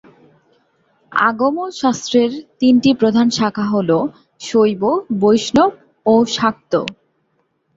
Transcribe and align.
আগম 1.11 1.55
শাস্ত্রের 1.71 2.31
তিনটি 2.59 2.91
প্রধান 2.93 3.27
শাখা 3.37 3.65
হল 3.73 3.89
শৈব, 4.41 4.83
বৈষ্ণব 5.21 5.71
ও 6.05 6.15
শাক্ত। 6.35 6.73